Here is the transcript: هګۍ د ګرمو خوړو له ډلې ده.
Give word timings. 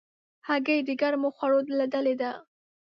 هګۍ 0.47 0.79
د 0.87 0.89
ګرمو 1.01 1.29
خوړو 1.35 1.59
له 1.79 1.85
ډلې 1.93 2.15
ده. 2.21 2.31